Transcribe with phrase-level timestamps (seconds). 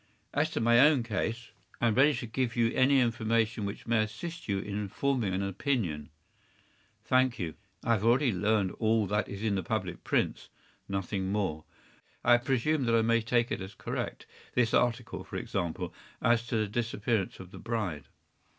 [0.33, 4.01] As to my own case, I am ready to give you any information which may
[4.01, 6.09] assist you in forming an opinion.”
[7.05, 7.53] “Thank you.
[7.83, 10.49] I have already learned all that is in the public prints,
[10.89, 11.65] nothing more.
[12.23, 16.67] I presume that I may take it as correct—this article, for example, as to the
[16.67, 18.05] disappearance of the bride.